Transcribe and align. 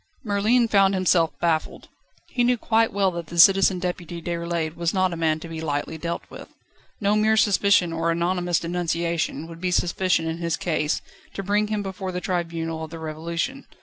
Merlin 0.23 0.67
found 0.67 0.95
himself 0.95 1.29
baffled. 1.39 1.87
He 2.29 2.43
knew 2.43 2.57
quite 2.57 2.91
well 2.91 3.11
that 3.11 3.39
Citizen 3.39 3.77
Deputy 3.77 4.19
Déroulède 4.19 4.75
was 4.75 4.95
not 4.95 5.13
a 5.13 5.15
man 5.15 5.39
to 5.41 5.47
be 5.47 5.61
lightly 5.61 5.95
dealt 5.99 6.23
with. 6.27 6.47
No 6.99 7.15
mere 7.15 7.37
suspicion 7.37 7.93
or 7.93 8.09
anonymous 8.09 8.57
denunciation 8.59 9.45
would 9.45 9.61
be 9.61 9.69
sufficient 9.69 10.27
in 10.27 10.37
his 10.39 10.57
case, 10.57 11.03
to 11.35 11.43
bring 11.43 11.67
him 11.67 11.83
before 11.83 12.11
the 12.11 12.19
tribunal 12.19 12.83
of 12.83 12.89
the 12.89 12.97
Revolution. 12.97 13.67